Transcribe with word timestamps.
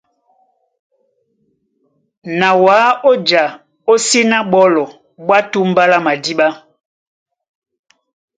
Na 2.39 2.49
wǎ 2.63 2.77
ó 3.09 3.11
ja 3.27 3.43
ó 3.91 3.93
síná 4.07 4.37
á 4.43 4.47
ɓólɔ 4.51 4.83
ɓwá 5.25 5.37
túmbá 5.51 5.83
lá 5.91 5.97
madíɓá. 6.05 6.47